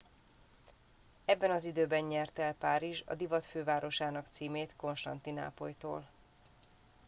ebben 1.25 1.51
az 1.51 1.65
időben 1.65 2.03
nyerte 2.03 2.43
el 2.43 2.53
párizs 2.53 3.01
a 3.05 3.13
divat 3.15 3.45
fővárosának 3.45 4.25
címét 4.29 4.73
konstantinápolytól 4.75 6.07